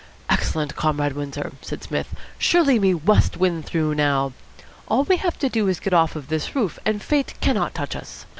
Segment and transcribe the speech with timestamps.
[0.31, 2.15] "Excellent, Comrade Windsor," said Psmith.
[2.39, 4.33] "Surely we must win through now.
[4.87, 7.95] All we have to do is to get off this roof, and fate cannot touch
[7.95, 8.25] us.